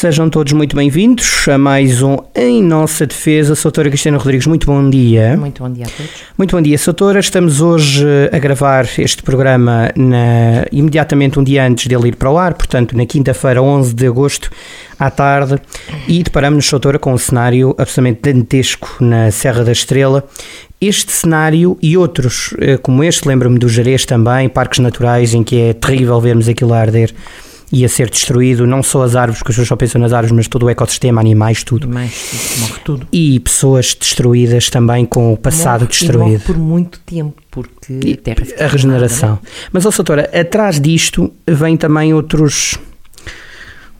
[0.00, 3.54] Sejam todos muito bem-vindos a mais um Em Nossa Defesa.
[3.54, 5.36] Soutora Cristina Rodrigues, muito bom dia.
[5.36, 6.12] Muito bom dia a todos.
[6.38, 7.20] Muito bom dia, Soutora.
[7.20, 12.38] Estamos hoje a gravar este programa na, imediatamente um dia antes dele ir para o
[12.38, 14.50] ar, portanto, na quinta-feira, 11 de agosto,
[14.98, 15.60] à tarde,
[16.08, 20.24] e deparamos-nos, Soutora, com um cenário absolutamente dantesco na Serra da Estrela.
[20.80, 25.60] Este cenário e outros eh, como este, lembro-me do Jerez também, parques naturais em que
[25.60, 27.12] é terrível vermos aquilo a arder
[27.72, 30.32] e a ser destruído não só as árvores, porque as pessoas só pensam nas árvores,
[30.34, 31.84] mas todo o ecossistema, animais, tudo.
[31.84, 33.06] Animais, morre tudo.
[33.12, 36.26] E pessoas destruídas também com o passado morre, destruído.
[36.28, 39.28] E morre por muito tempo, porque e a terra fica A regeneração.
[39.30, 42.76] nada, Mas, ó, doutora, atrás disto vem também outros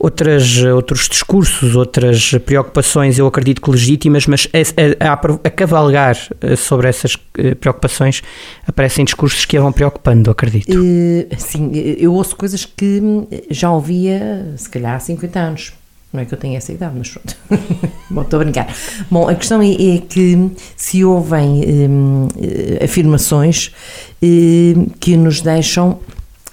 [0.01, 4.49] outras, outros discursos, outras preocupações, eu acredito que legítimas, mas
[4.99, 8.23] a, a, a cavalgar eh, sobre essas eh, preocupações
[8.67, 10.73] aparecem discursos que a vão preocupando, acredito.
[10.73, 13.03] Eh, Sim, eu ouço coisas que
[13.51, 15.73] já ouvia, se calhar, há 50 anos.
[16.13, 17.37] Não é que eu tenha essa idade, mas pronto.
[18.11, 18.75] Bom, estou a brincar.
[19.09, 22.29] Bom, a questão é, é que se ouvem hum,
[22.83, 23.73] afirmações
[24.21, 26.01] hum, que nos deixam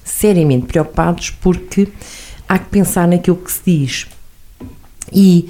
[0.04, 1.88] seriamente preocupados porque
[2.48, 4.08] há que pensar naquilo que se diz.
[5.12, 5.48] E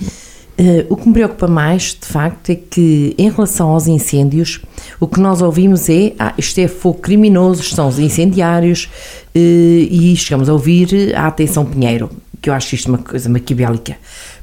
[0.60, 4.62] uh, o que me preocupa mais, de facto, é que em relação aos incêndios,
[5.00, 10.16] o que nós ouvimos é: ah, isto é fogo criminoso, são os incendiários, uh, e
[10.16, 12.10] chegamos a ouvir a atenção Pinheiro,
[12.42, 13.98] que eu acho isto uma coisa maquiavélica,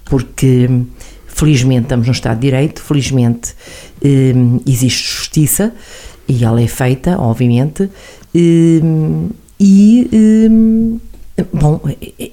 [0.05, 0.68] porque
[1.27, 5.74] felizmente estamos no Estado de Direito, felizmente uh, existe justiça
[6.27, 7.91] e ela é feita, obviamente,
[9.61, 10.00] e
[11.52, 11.80] Bom,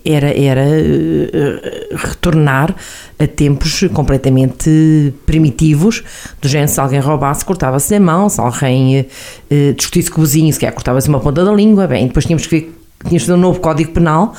[0.05, 2.75] era, era uh, retornar
[3.17, 6.03] a tempos completamente primitivos,
[6.39, 10.53] do género, se alguém roubasse, cortava-se a mão, se alguém uh, discutisse com o vizinho,
[10.53, 13.37] se quer cortava-se uma ponta da língua, bem, depois tínhamos que ver tínhamos de um
[13.37, 14.35] novo Código Penal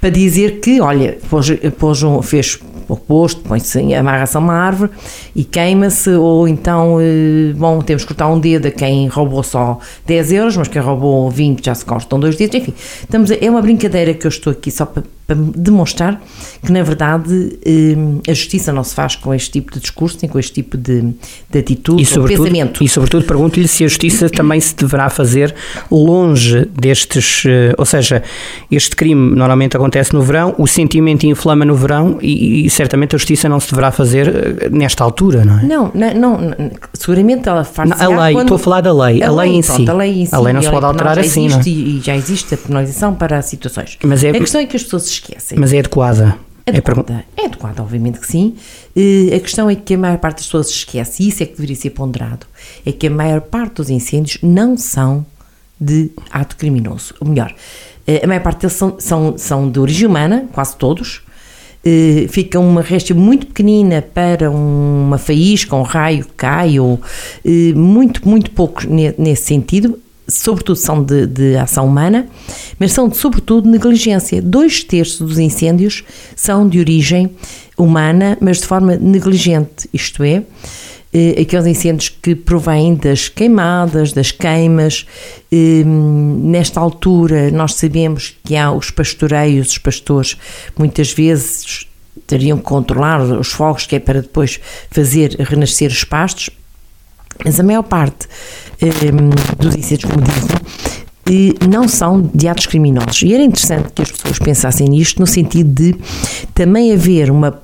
[0.00, 4.90] para dizer que, olha, pôs, pôs um, fez o posto, põe-se amarra-se a uma árvore
[5.34, 6.98] e queima-se, ou então,
[7.56, 11.30] bom, temos que cortar um dedo a quem roubou só 10 euros, mas quem roubou
[11.30, 14.70] 20 já se cortam dois dedos, enfim, estamos é uma brincadeira que eu estou aqui
[14.70, 16.22] só para, para demonstrar
[16.64, 17.58] que, na verdade,
[18.28, 21.14] a justiça não se faz com este tipo de discurso, nem com este tipo de,
[21.50, 22.84] de atitude e ou pensamento.
[22.84, 25.54] E, sobretudo, pergunto-lhe se a justiça também se deverá fazer
[25.90, 27.42] longe destes,
[27.76, 28.22] ou seja,
[28.70, 33.18] este crime normalmente acontece no verão, o sentimento inflama no verão e, e certamente a
[33.18, 35.62] justiça não se deverá fazer nesta altura, não é?
[35.64, 39.28] Não, não, não seguramente ela faz A lei, quando, estou a falar da lei, a,
[39.28, 39.90] a lei, lei em pronto, si.
[39.90, 40.34] A lei, em si.
[40.34, 41.88] A lei não se pode alterar assim, existe, não é?
[41.88, 43.98] E já existe a penalização para situações.
[44.04, 45.58] Mas é, a questão é que as pessoas se esquecem.
[45.58, 46.36] Mas é adequada.
[46.66, 48.56] Adequada, é, é adequada, obviamente que sim.
[49.34, 51.76] a questão é que a maior parte das pessoas esquece, e isso é que deveria
[51.76, 52.44] ser ponderado,
[52.84, 55.24] é que a maior parte dos incêndios não são
[55.80, 57.14] de ato criminoso.
[57.20, 57.54] Ou melhor,
[58.22, 61.22] a maior parte deles são, são, são de origem humana, quase todos.
[61.84, 67.78] Uh, fica uma réstia muito pequenina para uma faísca, um raio que cai, ou uh,
[67.78, 69.96] muito, muito poucos nesse sentido,
[70.28, 72.26] sobretudo são de, de, ação humana,
[72.78, 74.42] mas são sobretudo negligência.
[74.42, 76.04] Dois terços dos incêndios
[76.34, 77.30] são de origem
[77.76, 80.42] humana, mas de forma negligente, isto é,
[81.12, 85.06] eh, aqueles incêndios que provêm das queimadas, das queimas.
[85.50, 90.36] Eh, nesta altura, nós sabemos que há os pastoreios, os pastores
[90.76, 91.86] muitas vezes
[92.26, 94.60] teriam que controlar os fogos, que é para depois
[94.90, 96.50] fazer renascer os pastos,
[97.44, 98.28] mas a maior parte
[98.80, 98.88] eh,
[99.58, 103.22] dos incêndios, como dizem, não são de atos criminosos.
[103.22, 105.96] E era interessante que as pessoas pensassem nisto no sentido de
[106.54, 107.60] também haver uma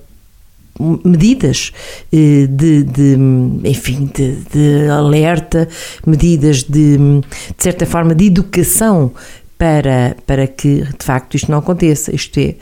[1.05, 1.71] medidas
[2.11, 2.47] de,
[2.83, 3.17] de
[3.65, 5.69] enfim, de, de, alerta,
[6.07, 9.13] medidas de, de certa forma de educação
[9.59, 12.15] para, para que de facto isto não aconteça.
[12.15, 12.57] Isto é,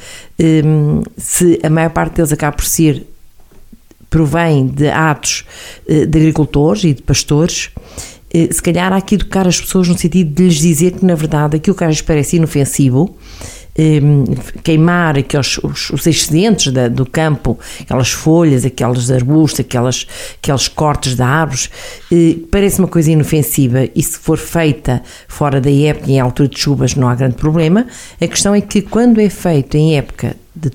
[1.17, 3.07] se a maior parte deles acaba por ser
[4.11, 5.45] provém de atos
[5.87, 7.71] de agricultores e de pastores,
[8.33, 11.57] se calhar há que educar as pessoas no sentido de lhes dizer que na verdade
[11.57, 13.17] aquilo que às vezes parece inofensivo
[14.63, 20.07] queimar aqueles, os, os excedentes da, do campo, aquelas folhas, aqueles arbustos, aquelas,
[20.43, 21.71] aqueles cortes de árvores,
[22.13, 26.59] eh, parece uma coisa inofensiva e se for feita fora da época, em altura de
[26.59, 27.87] chuvas, não há grande problema.
[28.21, 30.71] A questão é que quando é feito em época de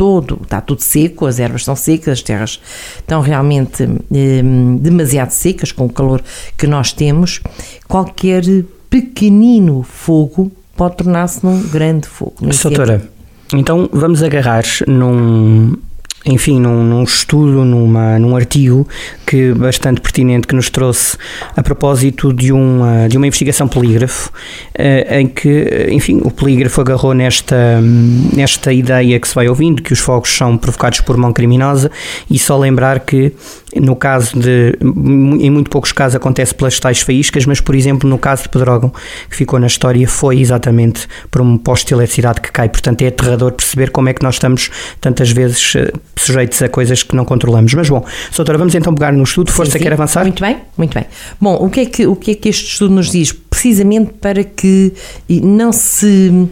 [0.00, 2.58] todo, está tudo seco, as ervas estão secas, as terras
[2.96, 4.42] estão realmente eh,
[4.80, 6.22] demasiado secas com o calor
[6.56, 7.38] que nós temos,
[7.86, 8.42] qualquer
[8.88, 12.34] pequenino fogo pode tornar-se num grande fogo.
[12.40, 13.10] Doutora,
[13.52, 15.76] então vamos agarrar num,
[16.24, 18.86] enfim, num, num, estudo, numa, num artigo
[19.26, 21.16] que bastante pertinente que nos trouxe
[21.56, 24.30] a propósito de uma, de uma investigação polígrafo,
[24.74, 29.92] eh, em que, enfim, o polígrafo agarrou nesta, nesta ideia que se vai ouvindo, que
[29.92, 31.90] os fogos são provocados por mão criminosa,
[32.30, 33.32] e só lembrar que
[33.76, 38.18] no caso de, em muito poucos casos acontece pelas tais faíscas, mas por exemplo no
[38.18, 38.92] caso de Pedrógão,
[39.28, 43.08] que ficou na história, foi exatamente por um poste de eletricidade que cai, portanto é
[43.08, 44.70] aterrador perceber como é que nós estamos
[45.00, 47.72] tantas vezes eh, sujeitos a coisas que não controlamos.
[47.74, 48.04] Mas bom,
[48.34, 49.84] doutora, vamos então pegar no estudo, força, sim, sim.
[49.84, 50.22] quer avançar?
[50.22, 51.06] Muito bem, muito bem.
[51.40, 53.32] Bom, o que, é que, o que é que este estudo nos diz?
[53.32, 54.92] Precisamente para que
[55.28, 56.48] não se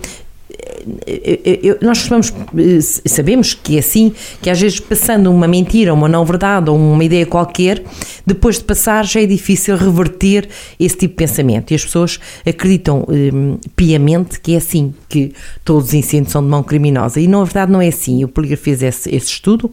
[1.80, 6.24] nós costumamos, eh, sabemos que é assim, que às vezes passando uma mentira, uma não
[6.24, 7.82] verdade ou uma ideia qualquer,
[8.26, 10.48] depois de passar já é difícil reverter
[10.78, 11.70] esse tipo de pensamento.
[11.70, 15.32] E as pessoas acreditam um, piamente que é assim, que
[15.64, 17.20] todos os incêndios são de mão criminosa.
[17.20, 18.24] E na verdade não é assim.
[18.24, 19.72] O Polígrafo fez esse, esse estudo.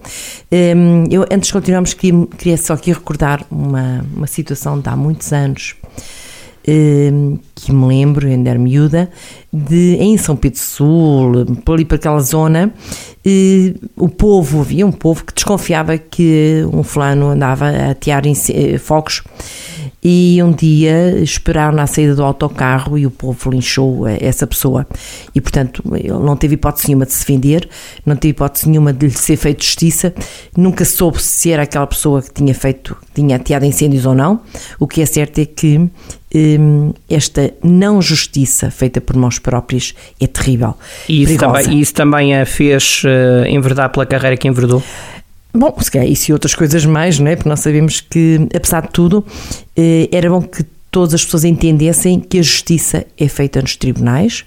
[0.52, 4.96] Um, eu, antes de continuarmos, queria, queria só aqui recordar uma, uma situação de há
[4.96, 5.76] muitos anos
[6.66, 9.10] que me lembro, ainda era miúda,
[9.54, 12.74] de, em São Pedro Sul, por ali para aquela zona,
[13.26, 18.78] eh, o povo, havia um povo que desconfiava que um fulano andava a atear eh,
[18.80, 19.24] fogos
[20.04, 24.86] e um dia esperaram na saída do autocarro e o povo linchou essa pessoa.
[25.34, 27.68] E, portanto, ele não teve hipótese nenhuma de se defender,
[28.06, 30.14] não teve hipótese nenhuma de lhe ser feito justiça,
[30.56, 34.42] nunca soube se era aquela pessoa que tinha feito, tinha ateado incêndios ou não.
[34.80, 35.90] O que é certo é que
[36.36, 40.76] hum, esta não justiça feita por mãos próprias é terrível.
[41.08, 44.84] E isso, também, isso também a fez uh, enverdar pela carreira que enverdou?
[45.56, 47.36] Bom, se calhar isso e outras coisas mais, não é?
[47.36, 49.26] Porque nós sabemos que, apesar de tudo,
[49.76, 54.44] eh, era bom que todas as pessoas entendessem que a justiça é feita nos tribunais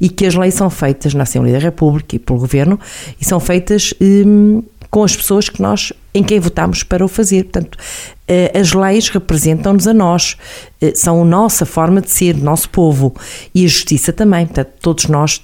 [0.00, 2.78] e que as leis são feitas na Assembleia da República e pelo Governo
[3.20, 7.44] e são feitas hum, com as pessoas que nós, em quem votamos para o fazer.
[7.44, 7.78] Portanto,
[8.26, 10.36] eh, as leis representam-nos a nós,
[10.80, 13.14] eh, são a nossa forma de ser, nosso povo
[13.54, 14.44] e a justiça também.
[14.44, 15.40] Portanto, todos nós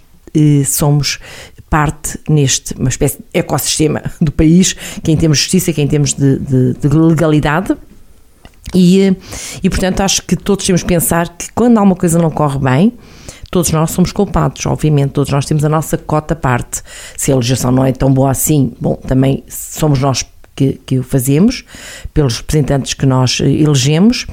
[0.66, 1.20] somos
[1.74, 5.88] parte neste, uma espécie de ecossistema do país, que em termos de justiça, que em
[5.88, 7.76] termos de, de, de legalidade,
[8.72, 9.12] e,
[9.60, 12.92] e portanto acho que todos temos que pensar que quando alguma coisa não corre bem,
[13.50, 16.80] todos nós somos culpados, obviamente, todos nós temos a nossa cota parte.
[17.16, 20.24] Se a legislação não é tão boa assim, bom, também somos nós
[20.54, 21.64] que, que o fazemos,
[22.12, 24.26] pelos representantes que nós eh, elegemos.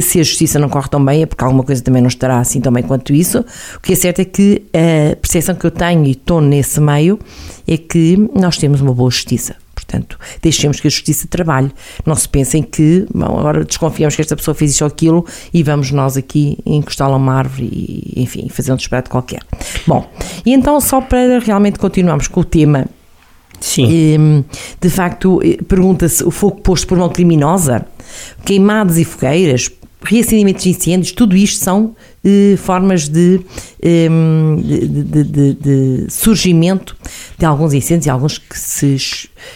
[0.00, 2.60] Se a justiça não corre tão bem, é porque alguma coisa também não estará assim
[2.60, 3.44] tão bem quanto isso.
[3.76, 7.18] O que é certo é que a percepção que eu tenho e estou nesse meio
[7.66, 9.56] é que nós temos uma boa justiça.
[9.88, 11.70] Portanto, deixemos que a justiça trabalhe.
[12.04, 15.24] Não se pensem que, bom, agora desconfiamos que esta pessoa fez isso ou aquilo
[15.54, 19.40] e vamos nós aqui encostá-la a uma árvore e, enfim, fazer um disparate qualquer.
[19.86, 20.10] Bom,
[20.44, 22.86] e então, só para realmente continuarmos com o tema
[23.60, 24.44] Sim.
[24.80, 27.86] De facto, eh, pergunta-se: o fogo posto por mão criminosa,
[28.44, 29.70] queimadas e fogueiras,
[30.02, 31.94] reacendimentos de incêndios, tudo isto são
[32.24, 33.40] eh, formas de,
[33.82, 34.08] eh,
[34.62, 36.96] de, de, de, surgimento
[37.36, 38.96] de alguns incêndios e alguns que se,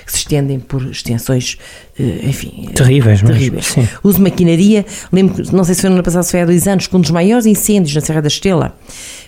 [0.04, 1.58] que se estendem por extensões,
[1.98, 3.22] eh, enfim, terríveis.
[3.22, 3.74] terríveis.
[3.76, 6.66] Mas, Uso maquinaria, lembro, não sei se foi no ano passado, se foi há dois
[6.66, 8.76] anos, que um dos maiores incêndios na Serra da Estrela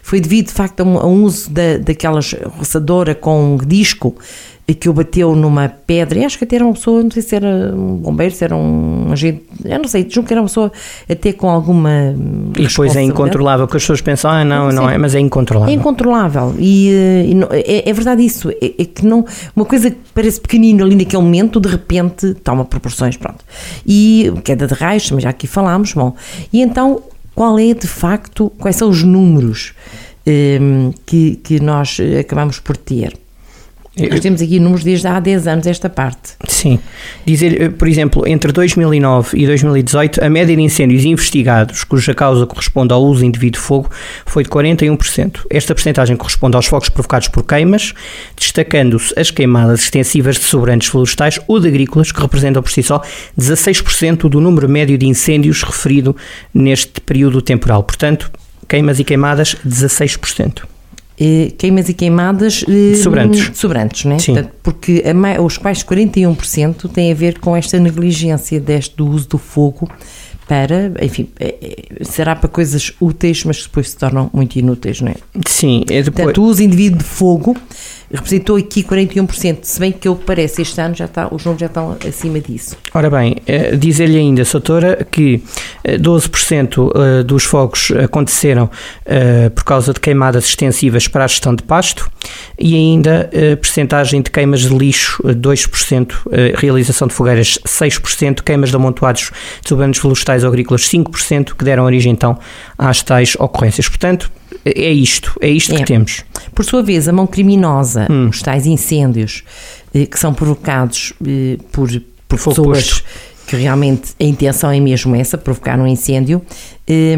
[0.03, 4.17] foi devido de facto a um, a um uso da, daquelas roçadora com disco
[4.73, 7.37] que o bateu numa pedra, e acho que até era uma pessoa, não sei se
[7.37, 10.73] era um bombeiro, se era um agente, eu não sei, julgo que era uma pessoa
[11.11, 12.15] até com alguma.
[12.57, 15.71] E depois é incontrolável, porque as pessoas pensam, ah, não, não é, mas é incontrolável.
[15.71, 19.91] É incontrolável, e, eh, e é, é, verdade isso, é, é, que não, uma coisa
[19.91, 23.45] que parece pequenina ali naquele momento, de repente toma proporções, pronto.
[23.87, 26.15] E queda de raios, também já aqui falámos, bom,
[26.51, 27.03] e então
[27.35, 29.75] qual é de facto, quais são os números
[30.27, 33.24] um, ehm, que, que nós acabamos por ter?
[33.97, 36.33] Nós temos aqui números desde há 10 anos esta parte.
[36.49, 36.81] Sim.
[37.25, 42.45] Dizer, eh, por exemplo, entre 2009 e 2018, a média de incêndios investigados, cuja causa
[42.45, 43.89] corresponde ao uso indevido de fogo,
[44.27, 45.43] foi de 41%.
[45.49, 47.95] Esta percentagem corresponde aos focos provocados por queimas,
[48.37, 53.01] destacando-se as queimadas extensivas de sobrantes florestais ou de agrícolas, que representam por si só
[53.39, 56.17] 16% do número médio de incêndios referido
[56.53, 57.85] neste período temporal.
[57.85, 58.29] Portanto,
[58.69, 60.74] queimas e queimadas, 16%.
[61.19, 64.19] Eh, queimas e queimadas eh, sobrantes, sobrantes né?
[64.19, 64.35] Sim.
[64.35, 69.29] Portanto, porque a, os quais 41% têm a ver com esta negligência deste, do uso
[69.29, 69.89] do fogo
[70.49, 75.15] para, enfim, é, será para coisas úteis, mas depois se tornam muito inúteis, não é?
[75.47, 76.25] Sim, é depois...
[76.27, 77.57] Portanto, o uso indivíduo de fogo
[78.15, 81.67] representou aqui 41%, se bem que que parece este ano já está, os números já
[81.67, 82.77] estão acima disso.
[82.93, 85.43] Ora bem, eh, dizer-lhe ainda, Soutora, que
[85.85, 88.71] 12% eh, dos fogos aconteceram
[89.55, 92.11] por causa de queimadas extensivas para a gestão de pasto
[92.59, 96.13] e ainda a percentagem de queimas de lixo 2%,
[96.57, 99.31] realização de fogueiras 6%, queimas de amontoados
[99.63, 102.39] de subanos florestais ou agrícolas 5%, que deram origem então
[102.79, 103.89] às tais ocorrências.
[103.89, 104.31] Portanto,
[104.65, 105.79] é isto, é isto é.
[105.79, 106.25] que temos.
[106.55, 108.29] Por sua vez, a mão criminosa, hum.
[108.29, 109.43] os tais incêndios
[109.93, 111.91] eh, que são provocados eh, por,
[112.29, 113.05] por pessoas posto.
[113.47, 116.41] que realmente a intenção é mesmo essa, provocar um incêndio,
[116.87, 117.17] eh,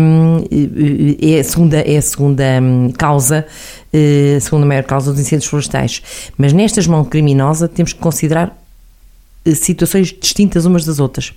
[1.20, 3.46] é a segunda, é a segunda hum, causa,
[4.36, 6.02] a segunda maior causa dos incêndios florestais.
[6.38, 8.56] Mas nestas mãos criminosas temos que considerar
[9.54, 11.32] situações distintas umas das outras.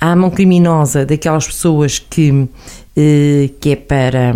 [0.00, 2.46] Há a mão criminosa daquelas pessoas que,
[3.60, 4.34] que é para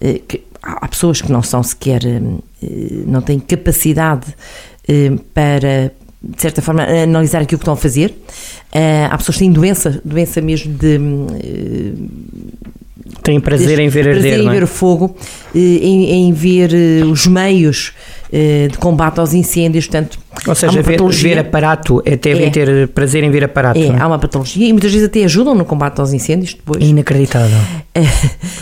[0.00, 0.44] eh, que
[0.80, 2.20] há pessoas que não são sequer, eh,
[3.06, 4.26] não têm capacidade
[4.86, 8.14] eh, para, de certa forma, analisar aquilo que estão a fazer.
[9.10, 10.98] Há pessoas que têm doença, doença mesmo de.
[13.22, 14.64] Têm prazer em ver arder, prazer em ver é?
[14.64, 15.16] o fogo,
[15.54, 16.70] em, em ver
[17.10, 17.92] os meios
[18.30, 22.50] de combate aos incêndios, portanto ou seja, ver, ver, aparato, é até é.
[22.50, 23.78] ter prazer em ver aparato.
[23.78, 26.82] É, é, há uma patologia e muitas vezes até ajudam no combate aos incêndios depois.
[26.82, 27.58] É inacreditável.
[27.94, 28.02] É.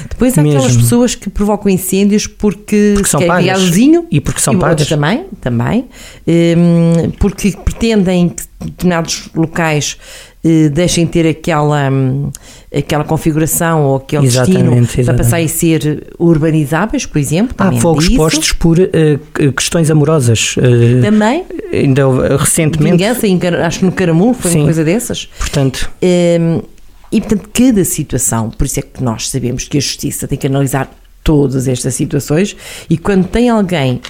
[0.09, 0.59] Depois há Mesmo.
[0.59, 3.71] aquelas pessoas que provocam incêndios porque, porque são pagas.
[4.11, 4.89] e porque são pagas.
[4.89, 5.87] Também, também.
[6.27, 9.99] Um, porque pretendem que determinados locais
[10.45, 12.31] uh, deixem ter aquela, um,
[12.77, 15.05] aquela configuração ou aquele exatamente, destino exatamente.
[15.05, 17.55] para passar a ser urbanizáveis, por exemplo.
[17.59, 20.57] Há fogos postos por uh, questões amorosas.
[20.57, 22.97] Uh, também ainda recentemente.
[22.97, 23.27] Vingança,
[23.67, 24.59] acho que no Caramulo foi Sim.
[24.59, 25.27] uma coisa dessas.
[25.39, 25.91] Portanto.
[26.03, 26.63] Um,
[27.11, 30.47] e portanto, cada situação, por isso é que nós sabemos que a justiça tem que
[30.47, 30.91] analisar
[31.23, 32.57] todas estas situações
[32.89, 34.01] e quando tem alguém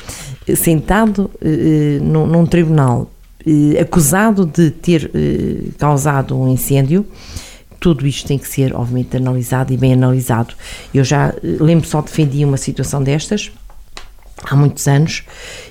[0.55, 3.11] sentado uh, num, num, tribunal
[3.47, 7.07] uh, acusado de ter uh, causado um incêndio,
[7.81, 10.55] tudo isto tem que ser, obviamente, analisado e bem analisado.
[10.93, 13.51] Eu já lembro só defendi uma situação destas
[14.45, 15.25] há muitos anos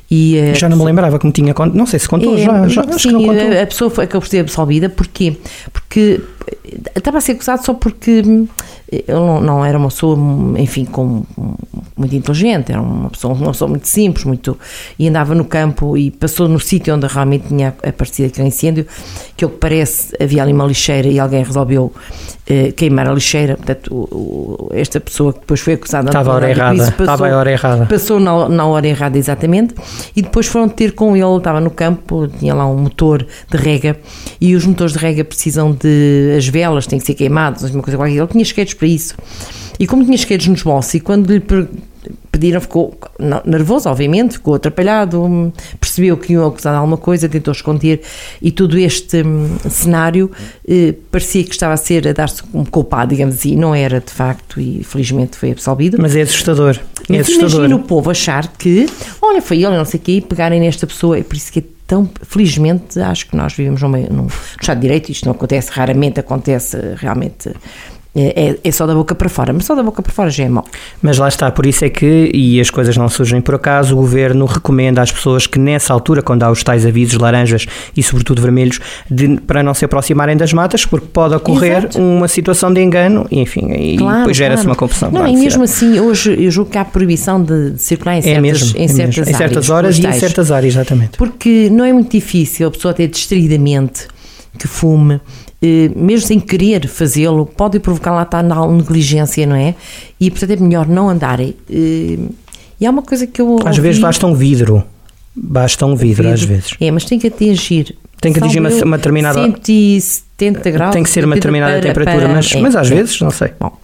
[0.09, 2.67] e, uh, já não me lembrava como tinha contado, não sei se contou, é, já,
[2.67, 3.61] já sim, não contou.
[3.61, 5.37] A pessoa foi, acabou por ser absolvida, porquê?
[5.71, 6.21] Porque
[6.95, 8.23] estava a ser acusado só porque
[8.91, 10.17] ele não, não, era uma pessoa,
[10.59, 11.23] enfim, com,
[11.97, 14.57] muito inteligente, era uma pessoa, uma pessoa muito simples, muito,
[14.99, 18.85] e andava no campo e passou no sítio onde realmente tinha aparecido aquele incêndio,
[19.35, 21.91] que ao que parece havia ali uma lixeira e alguém resolveu
[22.47, 26.35] eh, queimar a lixeira, portanto o, o, esta pessoa que depois foi acusada estava a
[26.35, 27.85] hora errada, passou, estava a hora errada.
[27.87, 29.73] Passou na, na hora errada exatamente
[30.15, 33.97] e depois foram ter com ele, estava no campo, tinha lá um motor de rega
[34.39, 37.97] e os motores de rega precisam de as velas têm que ser queimadas, uma coisa
[37.97, 38.15] qualquer.
[38.15, 39.15] Ele tinha isqueiros para isso.
[39.79, 41.39] E como tinha isqueiros nos bolsos, e quando lhe
[42.35, 42.93] pediram, ficou
[43.45, 48.01] nervoso, obviamente, ficou atrapalhado, percebeu que iam acusar de alguma coisa, tentou esconder,
[48.41, 50.29] e todo este hum, cenário
[50.67, 54.11] eh, parecia que estava a ser a dar-se como culpado, digamos assim, não era de
[54.11, 55.97] facto, e felizmente foi absolvido.
[55.97, 56.77] Mas é assustador.
[57.09, 57.59] É assustador.
[57.59, 58.85] Imagina o povo achar que,
[59.21, 61.59] olha, foi ele, não sei o quê, e pegarem nesta pessoa, é por isso que
[61.59, 64.27] é tão, felizmente, acho que nós vivemos num, num
[64.59, 67.53] Estado de Direito, isto não acontece raramente, acontece realmente
[68.15, 70.45] é, é, é, só da boca para fora, mas só da boca para fora já
[70.45, 70.63] é mau.
[71.01, 73.97] Mas lá está, por isso é que, e as coisas não surgem por acaso, o
[73.97, 78.41] Governo recomenda às pessoas que nessa altura, quando há os tais avisos laranjas e sobretudo
[78.41, 78.79] vermelhos,
[79.11, 81.99] de, para não se aproximarem das matas, porque pode ocorrer Exato.
[81.99, 84.69] uma situação de engano, e, enfim, e claro, depois gera-se claro.
[84.69, 85.11] uma confusão.
[85.11, 88.37] Não, e mesmo assim, hoje eu julgo que há proibição de, de circular em certas,
[88.37, 89.31] é mesmo, em, certas mesmo.
[89.31, 91.17] em certas horas e em certas áreas, exatamente.
[91.17, 94.07] Porque não é muito difícil a pessoa ter distraidamente
[94.57, 95.19] que fume,
[95.95, 99.75] mesmo sem querer fazê-lo, pode provocar lá está na negligência, não é?
[100.19, 101.55] E portanto é melhor não andarem.
[101.69, 102.17] Eh,
[102.79, 103.57] e há uma coisa que eu.
[103.59, 104.83] Às ouvi, vezes basta um vidro.
[105.35, 106.75] Basta um vidro, vidro, às vezes.
[106.79, 107.95] É, mas tem que atingir.
[108.21, 109.41] Tem que atingir uma, uma determinada.
[109.41, 110.93] 170 graus.
[110.93, 112.95] Tem que ser uma determinada para, temperatura, para, mas, é, mas às é.
[112.95, 113.51] vezes, não sei.
[113.59, 113.77] Bom,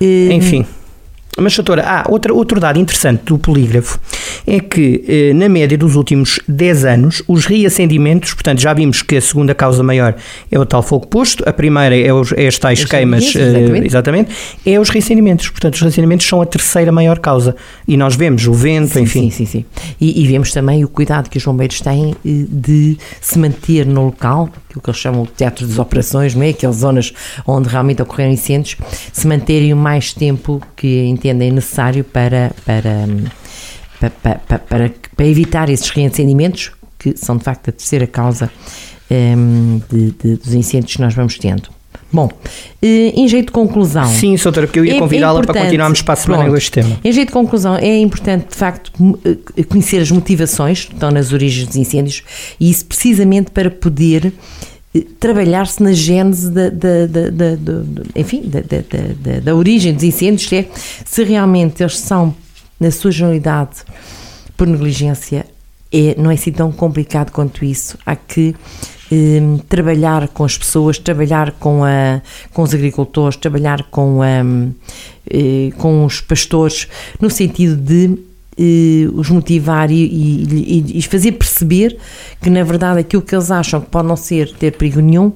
[0.00, 0.66] Enfim.
[1.40, 3.98] Mas, doutora, ah, outra, outro dado interessante do polígrafo
[4.46, 9.16] é que, eh, na média dos últimos 10 anos, os reacendimentos, portanto, já vimos que
[9.16, 10.14] a segunda causa maior
[10.50, 13.86] é o tal fogo posto, a primeira é, os, é as tais queimas, eh, exatamente.
[13.86, 14.30] exatamente,
[14.66, 15.48] é os reacendimentos.
[15.48, 17.56] Portanto, os reacendimentos são a terceira maior causa.
[17.86, 19.30] E nós vemos o vento, sim, enfim.
[19.30, 19.64] Sim, sim, sim.
[20.00, 24.06] E, e, vemos também o cuidado que os bombeiros têm eh, de se manter no
[24.06, 26.50] local, aquilo que eles chamam de teatro das operações, não é?
[26.50, 27.12] aquelas zonas
[27.46, 28.76] onde realmente ocorreram incêndios,
[29.12, 33.06] se manterem o mais tempo que entendem necessário para, para,
[34.00, 38.50] para, para, para, para evitar esses reencendimentos, que são de facto a terceira causa
[39.10, 41.68] um, de, de, dos incêndios que nós vamos tendo.
[42.12, 42.28] Bom,
[42.82, 44.04] eh, em jeito de conclusão.
[44.08, 45.64] Sim, doutora, porque eu ia É- é convidá-la para importante.
[45.66, 46.58] continuarmos para a semana Pronto.
[46.58, 46.98] este tema.
[47.04, 49.16] Em jeito de conclusão, é importante, de facto, m-
[49.56, 52.24] eh, conhecer as motivações que estão nas origens dos incêndios
[52.58, 54.32] e isso precisamente para poder
[55.20, 60.66] trabalhar-se na gênese da, da, da, da- da, da, origem dos incêndios, é
[61.04, 62.34] se realmente eles são,
[62.78, 63.76] na sua generalidade,
[64.56, 65.46] por negligência,
[65.92, 67.96] é, não é assim tão complicado quanto isso.
[68.04, 68.54] Há que
[69.10, 72.20] eh, trabalhar com as pessoas, trabalhar com, a,
[72.52, 74.28] com os agricultores, trabalhar com, a,
[75.28, 76.86] eh, com os pastores,
[77.20, 78.18] no sentido de
[78.58, 80.44] eh, os motivar e, e,
[80.94, 81.96] e- e fazer perceber
[82.42, 85.32] que, na verdade, aquilo que eles acham que pode não ser ter perigo nenhum,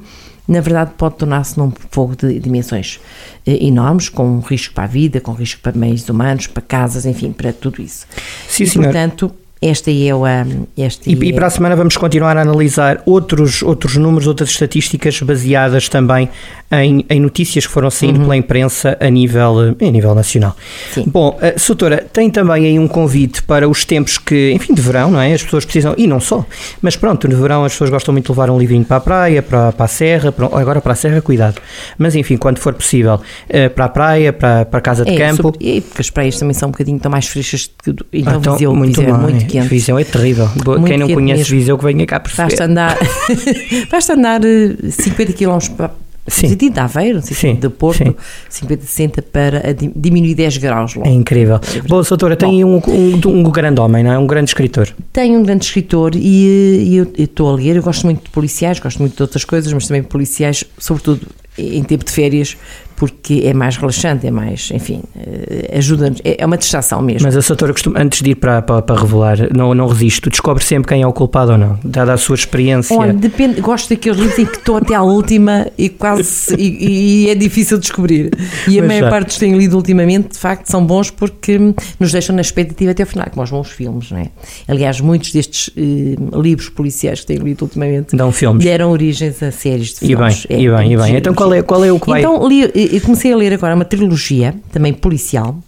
[0.47, 3.01] na verdade pode tornar-se num fogo de dimensões
[3.47, 7.33] eh, enormes, com risco para a vida, com risco para meios humanos, para casas, enfim,
[7.33, 8.07] para tudo isso.
[8.49, 8.85] Sim, e, senhor.
[8.85, 9.33] portanto,
[9.69, 13.97] esta é ah, Este E, e para a semana vamos continuar a analisar outros, outros
[13.97, 16.29] números, outras estatísticas baseadas também
[16.71, 20.57] em, em notícias que foram saindo pela imprensa a nível, a nível nacional.
[20.93, 21.05] Sim.
[21.07, 25.11] Bom, a Soutora, tem também aí um convite para os tempos que, enfim, de verão,
[25.11, 25.33] não é?
[25.33, 26.45] As pessoas precisam, e não só,
[26.83, 29.43] mas pronto, no verão as pessoas gostam muito de levar um livrinho para a praia,
[29.43, 31.61] para, para a serra, para, agora para a serra, cuidado.
[31.97, 35.17] Mas enfim, quando for possível, eh, para a praia, para, para a casa de É,
[35.29, 35.43] campo.
[35.43, 38.53] sobre- e porque as praias também são um bocadinho tão mais frescas do- então, Então,
[38.55, 39.69] Viseu, muito Viseu é muito quente.
[39.69, 40.49] Viseu é terrível.
[40.65, 41.57] Boa, Quem não conhece mesmo.
[41.59, 42.49] Viseu que venha cá perceber.
[42.49, 42.99] Basta andar,
[43.91, 45.91] basta andar eh, 50 km para
[46.27, 46.49] Sim.
[46.49, 48.15] sentido de Aveiro, no sentido de Porto, sim.
[48.49, 51.07] 50, 60 para di- diminuir 10 graus logo.
[51.07, 51.61] É incrível.
[51.87, 54.19] Bom, doutora, tem um, um, um grande homem, não é?
[54.19, 54.89] Um grande escritor.
[55.13, 57.77] Tenho um grande escritor e, eh, e eu eu estou a ler.
[57.77, 61.27] Eu gosto muito de policiais, gosto muito de outras coisas, mas também policiais, sobretudo
[61.59, 62.57] em tempo de férias,
[62.97, 66.21] porque é mais relaxante, é mais, enfim, eh, ajuda-nos.
[66.25, 67.27] É é uma distração mesmo.
[67.27, 70.63] Mas a doutora costuma, antes de ir para, para, para revelar, não, não resisto, descobre
[70.65, 72.97] sempre quem é o culpado ou não, dada a sua experiência.
[72.97, 77.31] Olha, depende, gosto daqueles livros em que estou até à última e quase e, e
[77.31, 78.31] é difícil descobrir.
[78.69, 79.11] E a Mas maior já.
[79.11, 81.59] parte dos que tenho lido ultimamente, de facto, são bons porque
[81.99, 84.27] nos deixam na expectativa até ao final, como os bons filmes, não é?
[84.69, 88.63] Aliás, muitos destes eh, livros policiais que tenho lido ultimamente Dão filmes.
[88.65, 90.47] deram origens a séries de E bem, filmes.
[90.51, 91.17] É, e bem, e muito bem.
[91.17, 92.21] Então qual é, qual é o que vai.
[92.21, 95.59] Então li, eu comecei a ler agora uma trilogia, também policial,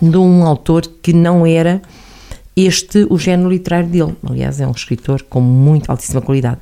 [0.00, 1.80] de um autor que não era
[2.56, 4.14] este o género literário dele.
[4.28, 6.58] Aliás, é um escritor com muito altíssima qualidade.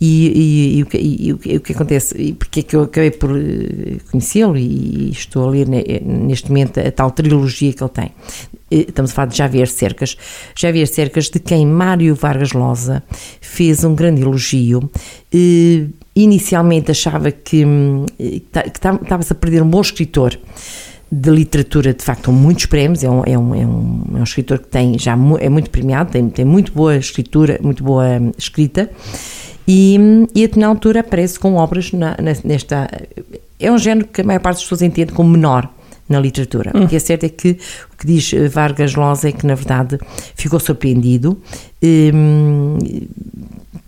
[0.00, 2.74] E, e- e o, que, e o que- o que acontece, e porque é que
[2.74, 7.72] eu acabei por eh, conhecê-lo e estou a ler ne- neste momento a tal trilogia
[7.74, 8.10] que ele tem.
[8.70, 10.16] Eh, Estamos a falar de Javier Cercas.
[10.56, 13.02] Javier Cercas, de quem Mário Vargas Losa
[13.40, 14.90] fez um grande elogio.
[15.32, 20.38] Eh, Inicialmente achava que hum, estava-se a perder um bom escritor
[21.10, 23.02] de literatura, de facto, com muitos prémios.
[23.02, 26.10] É um, é um, é um, é um escritor que tem já é muito premiado,
[26.10, 28.90] tem, tem muito boa escritura, muito boa hum, escrita.
[29.66, 32.88] E, hum, e na altura aparece com obras na- nesta.
[33.58, 35.68] É um género que a maior parte das pessoas entende como menor
[36.08, 36.72] na literatura.
[36.74, 37.58] O que é certo é que
[37.92, 39.98] o que diz eh, Vargas Llosa é que, na verdade,
[40.34, 41.40] ficou surpreendido.
[41.82, 42.78] hum,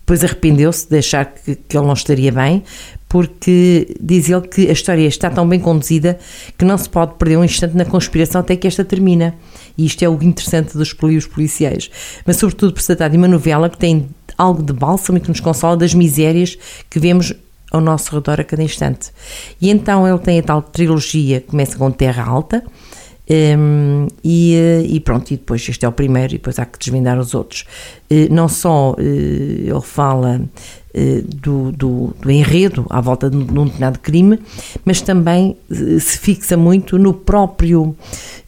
[0.06, 2.62] depois arrependeu-se de achar que, que ele não estaria bem,
[3.08, 6.16] porque diz ele que a história está tão bem conduzida
[6.56, 9.34] que não se pode perder um instante na conspiração até que esta termina.
[9.76, 11.90] E isto é o interessante dos livros policiais.
[12.24, 15.28] Mas, sobretudo, por se tratar de uma novela que tem algo de bálsamo e que
[15.28, 16.56] nos consola das misérias
[16.88, 17.34] que vemos
[17.70, 19.10] ao nosso redor a cada instante.
[19.60, 22.62] E então ele tem a tal trilogia que começa com Terra Alta,
[23.28, 26.78] Hum, e, eh, e pronto, e depois este é o primeiro, e depois há que
[26.78, 27.64] desvendar os outros.
[28.08, 29.02] Eh, não só eh,
[29.68, 30.42] ele fala
[30.94, 34.38] eh, do, do, do enredo à volta de um de um determinado crime,
[34.84, 37.96] mas também se fixa muito no próprio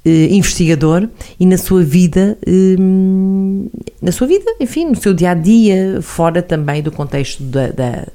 [0.04, 1.09] investigador
[1.40, 3.68] e na sua vida, hum,
[4.00, 8.07] na sua vida, enfim, no seu dia a dia, fora também do contexto da, da-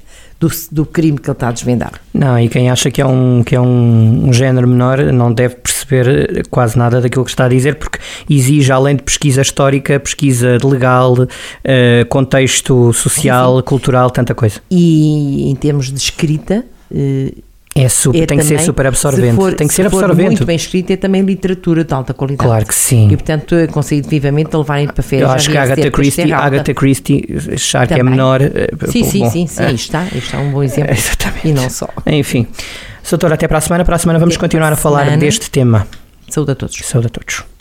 [0.44, 1.92] do, do crime que ele está a desvendar.
[2.12, 5.56] Não, e quem acha que é, um, que é um, um género menor não deve
[5.56, 10.58] perceber quase nada daquilo que está a dizer, porque exige, além de pesquisa histórica, pesquisa
[10.62, 11.16] legal,
[11.62, 14.60] eh, contexto social, cultural, tanta coisa.
[14.70, 17.32] E em termos de escrita, eh,
[17.76, 19.34] É super, é tem que ser também, super se absorvente.
[19.34, 20.26] for- tem que se ser for absorvente.
[20.28, 22.46] muito bem escrita, é também literatura de alta qualidade.
[22.48, 23.06] Claro que sim.
[23.10, 25.28] E portanto, eu aconselho vivamente a levarem para férias.
[25.28, 28.12] Eu acho que a Agatha Christie, Agatha Christie, achar que é Também.
[28.12, 28.40] menor.
[28.42, 30.92] eh, Sim, sim, bom, sim, sim, eh, isto está, está um bom exemplo.
[30.94, 31.48] Exatamente.
[31.48, 31.88] E não só.
[32.06, 32.46] Enfim.
[33.10, 33.84] Doutora, até para a semana.
[33.84, 35.18] Para a semana vamos Até continuar a a falar semana.
[35.18, 35.86] deste tema.
[36.28, 36.76] Saúde a todos.
[36.76, 37.53] Saúde a todos.